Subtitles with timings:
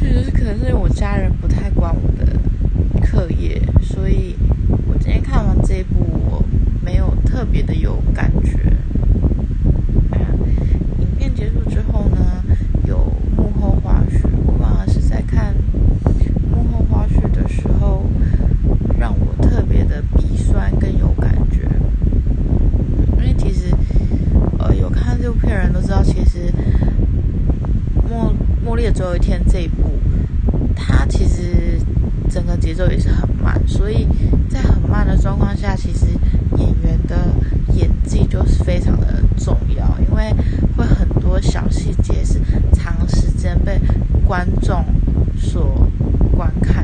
[0.00, 2.26] 就是可能是我家人不太管我的
[3.06, 4.34] 课业，所以
[4.86, 5.98] 我今天看完这一部，
[6.30, 6.44] 我
[6.84, 8.58] 没有特别的有感觉。
[10.98, 11.89] 影片结束之后。
[29.00, 29.98] 最后一天这一步
[30.76, 31.80] 他其实
[32.28, 34.06] 整个节奏也是很慢所以
[34.50, 36.04] 在很慢的状况下其实
[36.58, 37.16] 演员的
[37.72, 40.30] 演技就是非常的重要因为
[40.76, 42.38] 会很多小细节是
[42.74, 43.80] 长时间被
[44.26, 44.84] 观众
[45.34, 45.88] 所
[46.36, 46.79] 观看。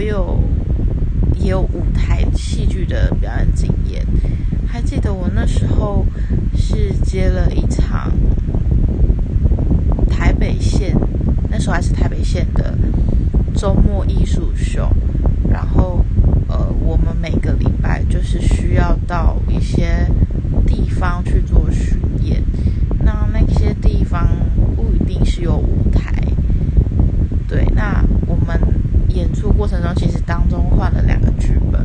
[0.00, 0.40] 我有。
[1.36, 4.06] 也有舞台戏剧的表演经验，
[4.66, 6.04] 还记得我那时候
[6.54, 8.12] 是接了一场
[10.06, 10.94] 台北县，
[11.50, 12.76] 那时候还是台北县的
[13.54, 14.86] 周末艺术秀，
[15.48, 16.04] 然后
[16.48, 20.06] 呃，我们每个礼拜就是需要到一些
[20.66, 22.42] 地方去做巡演，
[23.02, 24.28] 那那些地方
[24.76, 26.12] 不一定是有舞台，
[27.48, 28.60] 对，那我们。
[29.12, 31.84] 演出过程中，其实当中换了两个剧本，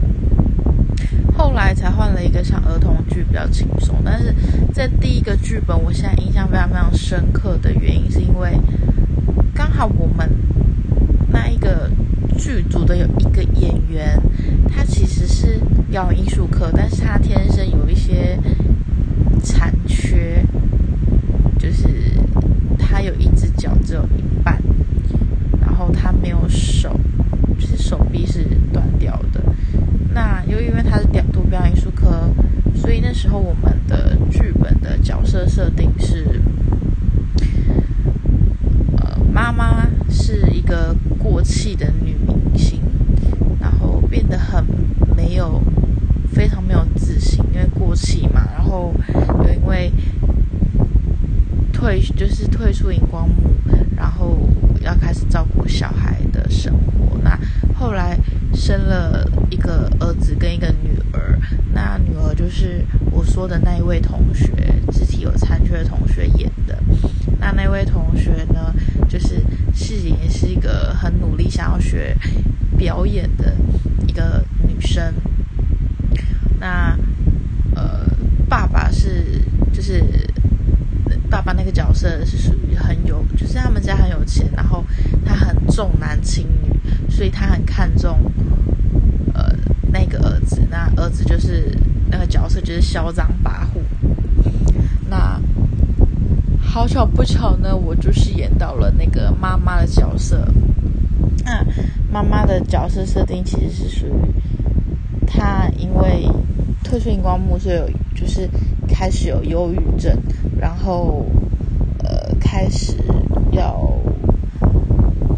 [1.35, 3.95] 后来才换了一个像儿童剧比较轻松。
[4.05, 4.23] 但
[4.75, 8.59] 是在第一个剧本，我现在印象非常非常深刻的原因，是因为
[9.53, 10.29] 刚好我们
[11.31, 11.89] 那一个
[12.37, 14.21] 剧组的有一个演员，
[14.69, 18.37] 他其实是表演艺术科，但是他天生有一些
[19.41, 20.45] 残缺，
[21.57, 21.87] 就是
[22.77, 24.61] 他有一只脚只有一半，
[25.61, 26.99] 然后他没有手。
[27.57, 28.43] 就是手臂是
[28.73, 29.41] 断掉的。
[30.13, 32.29] 那又因为他是读表演艺术科，
[32.75, 34.64] 所以那时候我们的剧本
[34.97, 36.41] 角色设定是，
[38.97, 42.81] 呃，妈妈是一个过气的女明星，
[43.59, 44.63] 然后变得很
[45.15, 45.61] 没有，
[46.33, 48.47] 非常没有自信，因为过气嘛。
[48.53, 48.93] 然后，
[52.15, 53.51] 就是退出荧光幕，
[53.95, 54.49] 然后
[54.81, 57.17] 要开始照顾小孩的生活。
[57.23, 57.37] 那
[57.73, 58.17] 后来
[58.53, 61.37] 生了一个儿子跟一个女儿，
[61.73, 64.51] 那女儿就是我说的那一位同学，
[64.91, 66.81] 肢体有残缺的同学演的。
[67.39, 68.73] 那那位同学呢，
[69.09, 69.41] 就是
[69.73, 72.15] 是也是一个很努力想要学
[72.77, 73.55] 表演的
[74.07, 75.13] 一个女生。
[76.59, 76.97] 那
[77.75, 78.07] 呃，
[78.47, 79.41] 爸爸是
[79.73, 80.01] 就是
[81.29, 84.85] 爸爸那个角色是属于很有，就是他们家很有钱，然后
[85.25, 86.75] 他很重男轻女。
[87.09, 88.19] 所以他很看重，
[89.33, 89.55] 呃，
[89.91, 90.61] 那个儿子。
[90.69, 91.71] 那儿子就是
[92.11, 93.79] 那个角色，就是嚣张跋扈。
[95.09, 95.41] 那
[96.61, 100.45] 好巧不巧呢，我就是演到了那个妈妈的角色。
[101.45, 101.65] 那
[102.11, 106.27] 妈妈的角色设定其实是属于她，因为
[106.83, 108.49] 特殊荧光幕，所以有就是
[108.87, 110.17] 开始有忧郁症，
[110.59, 111.25] 然后，
[112.45, 112.95] 开始
[113.51, 113.73] 要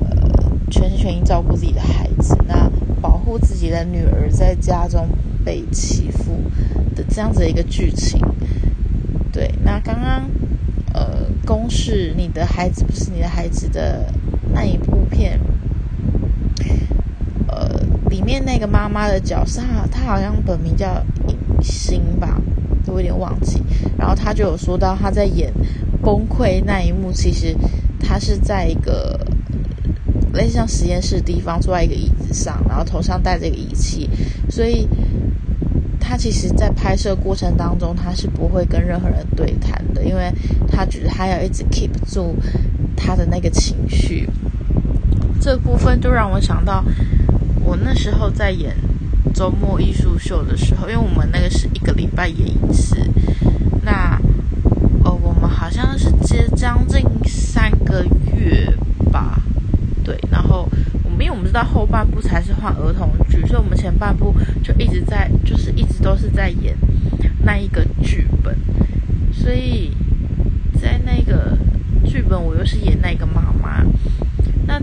[0.01, 0.38] 呃。
[0.69, 2.69] 全心全意照顾自己的孩子，那
[3.01, 5.07] 保护自己的女儿在家中
[5.45, 6.33] 被欺负
[6.94, 8.19] 的这样子的一个剧情。
[9.31, 10.30] 对，那刚刚
[10.94, 14.12] 呃，公示你的孩子不是你的孩子的
[14.54, 15.39] 那一部片，
[17.48, 22.42] 呃，里面那个妈妈的角色，她好像本名叫尹欣吧，
[22.92, 23.62] 我有点忘记。
[23.98, 25.54] 然后他就有说到，他在演
[26.01, 27.56] 崩溃那一幕，其实
[28.00, 29.19] 他是在一个。
[30.34, 34.07] 类似像实验室的地方，坐在一个椅子上，然后头上戴着一个仪器，
[34.51, 34.88] 所以
[36.00, 40.31] 他其实，在拍摄过程当中，他是不会跟任何人对谈的，因为
[40.69, 42.36] 他觉得他要一直 keep 住
[42.95, 44.30] 他的那个情绪。
[45.42, 46.83] 这部分就让我想到，
[47.63, 48.75] 我那时候在演
[49.33, 52.97] 周末艺术秀的时候，因为我们那个是一个礼拜演一次，
[53.83, 54.19] 那
[55.03, 58.03] 呃，我们好像是接将近三个
[58.35, 58.71] 月
[59.12, 59.41] 吧。
[60.03, 60.69] 对，然后
[61.03, 64.33] 我们因为我们知道后半部才是换儿童剧，所以我们前半部
[64.63, 66.75] 就一直在，就是一直都是在演
[67.44, 68.57] 那一个剧本，
[69.31, 69.91] 所以
[70.81, 71.57] 在那个
[72.06, 73.83] 剧本我又是演那个妈妈。
[74.65, 74.81] 那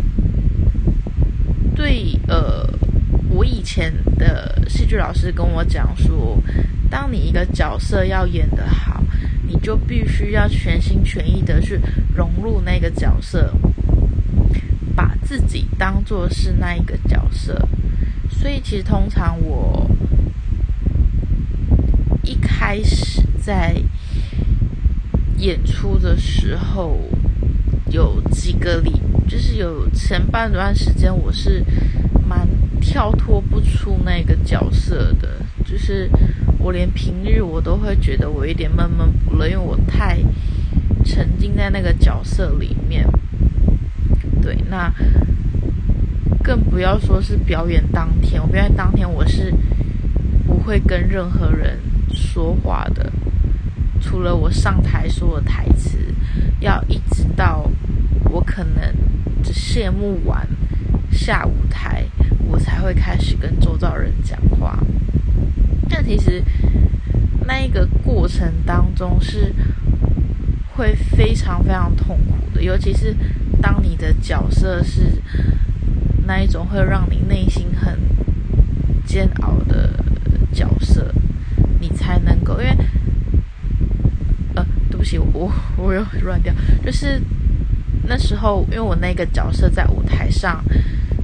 [1.77, 2.67] 对，呃，
[3.31, 6.43] 我以前的戏老师跟我讲说，
[6.91, 9.03] 当你一个角色要演得好，
[9.47, 11.81] 你就必须要全心全意的去
[12.15, 13.53] 融入那个角色。
[14.97, 17.69] 把自己当做是那一个角色，
[18.31, 19.91] 所以其实通常我
[22.23, 23.75] 一开始在
[25.39, 27.01] 演出的时候，
[27.91, 28.93] 有几个礼，
[29.29, 31.65] 就是有前半段时间，我是
[32.25, 32.47] 蛮
[32.85, 36.09] 跳脱不出那个角色的，就是
[36.59, 40.19] 我连平日我都会觉得我有点闷闷不乐，因为我太
[41.03, 43.05] 沉浸在那个角色里面。
[44.41, 44.93] 对，那
[46.43, 49.53] 更不要说是表演当天，我表演当天我是
[50.47, 51.81] 不会跟任何人
[52.13, 53.11] 说话的，
[54.01, 55.99] 除了我上台说的台词，
[56.61, 57.69] 要一直到
[58.31, 58.95] 我可能
[59.43, 60.47] 只谢幕完
[61.11, 62.05] 下舞台，
[62.55, 64.79] 我才会开始跟周遭人讲话。
[65.91, 66.41] 但其实
[67.49, 69.53] 那一个过程当中是
[70.77, 73.15] 会非常非常痛苦的，尤其是。
[73.63, 75.23] 当你的角色是
[76.27, 77.99] 那一种会让你内心很
[79.07, 79.89] 煎熬的
[80.53, 81.15] 角色，
[81.81, 82.61] 你才能够。
[82.61, 82.77] 因为，
[84.55, 86.53] 呃，对不起，我 我又乱掉。
[86.85, 87.23] 就是
[88.07, 90.63] 那时候，因为我那个角色在舞台上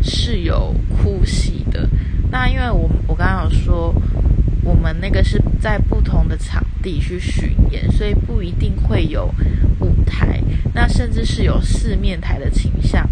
[0.03, 1.89] 是有哭戏的。
[2.31, 3.95] 那因为我我刚刚有说，
[4.63, 9.33] 我们那个是在不同的场地去巡演，所以不一定会有
[9.81, 10.41] 舞台。
[10.73, 13.09] 那甚至是有四面台的倾向。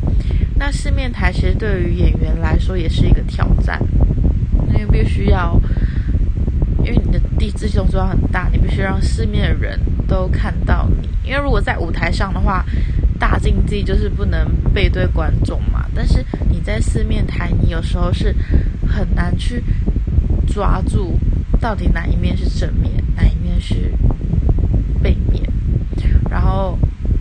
[0.54, 3.80] 那四面台其实对于演员来说也是一个挑战，
[4.68, 5.60] 因为必须要，
[6.84, 11.08] 因为你的地自动作很大，你必须让四面的人都看到你。
[11.24, 12.64] 因为如果在舞台上的话，
[13.18, 15.84] 大竞技就是不能背对观众嘛。
[15.94, 16.24] 但是
[16.68, 18.34] 在四面台，你有时候是
[18.86, 19.64] 很难去
[20.46, 21.18] 抓住
[21.58, 23.90] 到底哪一面是正面，哪一面是
[25.02, 25.42] 背面，
[26.30, 26.78] 然后。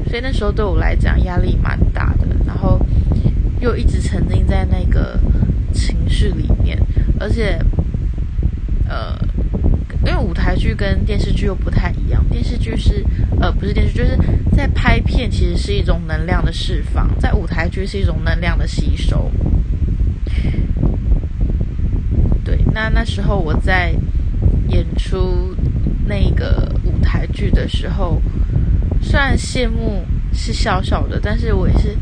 [0.10, 2.80] 所以那时候对我来讲压力蛮大的，然后
[3.60, 5.20] 又一直沉浸在那个
[5.74, 6.80] 情绪里面，
[7.20, 7.60] 而且，
[8.88, 9.18] 呃，
[10.06, 13.04] 因为舞台剧跟电视剧又不太一样，电视剧是
[13.42, 14.18] 呃不是电视剧，就是
[14.56, 14.66] 在
[15.28, 19.32] 其实是一种能量的释放，在舞台剧是一种能量的吸收。
[22.44, 23.94] 对，那那时候我在
[24.70, 25.56] 演出
[26.06, 28.22] 那个舞台剧的时候。
[29.00, 30.04] 虽然谢幕
[30.34, 31.96] 是小小的，但是我也是，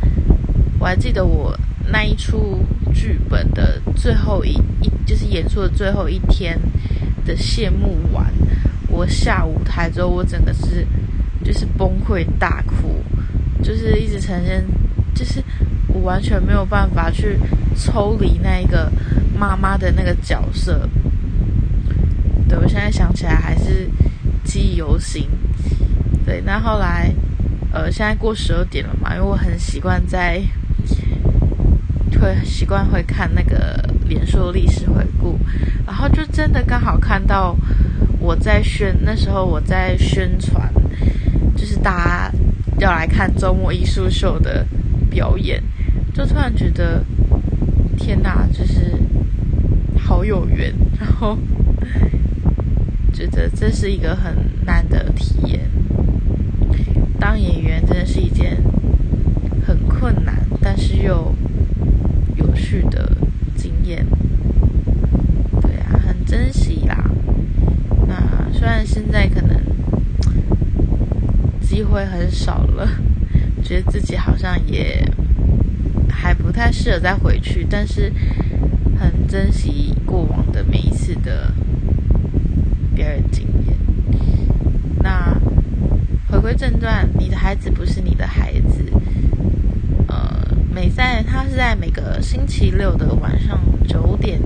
[0.80, 1.56] 我还记得我
[1.92, 2.64] 那一出
[2.94, 6.58] 剧本的最后一一，就是演出的最后一天
[7.26, 8.34] 的谢幕完，
[8.88, 10.88] 我下舞台之后，我整个是
[11.44, 13.04] 就是崩溃大哭，
[13.62, 14.64] 就是一直呈现，
[15.14, 15.44] 就是
[15.88, 17.38] 我完全没有办法去
[17.76, 18.92] 抽离那一个
[19.38, 20.90] 妈妈的那个角色，
[22.48, 23.90] 对我现在想起来还是
[24.44, 25.30] 记忆犹新。
[26.26, 27.14] 对，那后来，
[27.72, 30.42] 呃，现在过十二点了嘛，因为我很习惯在，
[32.20, 35.38] 会习惯会看那个脸书历史回顾，
[35.86, 37.56] 然后就真的刚好看到
[38.20, 40.74] 我在宣那时候我在宣传，
[41.56, 42.38] 就是大家
[42.80, 44.66] 要来看周末艺术秀的
[45.10, 45.62] 表演，
[46.14, 47.04] 就突然觉得
[47.98, 48.92] 天哪，就是
[49.98, 51.38] 好有缘，然后
[53.14, 55.62] 觉得这是一个很难的体验。
[57.20, 58.62] 当演员真的是一件
[59.66, 61.34] 很困难，但是又
[62.36, 63.18] 有趣的
[63.56, 64.06] 经验。
[65.62, 67.10] 对啊，很珍惜啦。
[68.08, 69.60] 那虽然现在可能
[71.96, 72.86] 会很少了，
[73.64, 75.02] 觉得自己好像也
[76.10, 78.12] 还不太适合再回去，但是
[79.00, 81.54] 很珍惜过往的每一次的
[82.94, 83.78] 表演经验。
[85.02, 85.40] 那。
[86.28, 88.84] 回归正传，你的孩子不是你的孩子。
[90.08, 94.42] 呃，美赛它是在每个星期六的晚上九点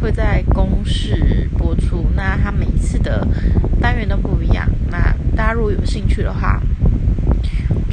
[0.00, 2.06] 会在公视播出。
[2.16, 3.28] 那它每一次的
[3.78, 4.66] 单元都不一样。
[4.90, 6.62] 那大家如果有兴趣的话，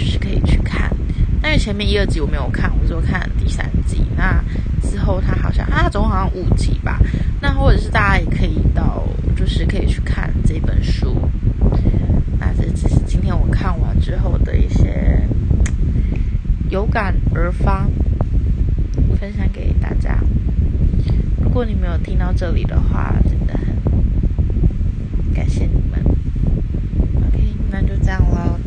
[0.05, 0.89] 是可以去看。
[1.41, 4.05] 但是前面一二集我没有看，我就看第三集。
[4.15, 4.43] 那
[4.81, 6.99] 之后它好像啊，总共好像五集吧。
[7.41, 11.17] 那或者是大家也可以到，就是可以去看这本书。
[12.39, 15.21] 那这只是今天我看完之后的一些
[16.69, 17.87] 有感而发，
[19.19, 20.19] 分享给大家。
[21.41, 25.99] 如果你没有听到这里的话，真的很感谢你们。
[27.17, 28.59] OK，那就这样喽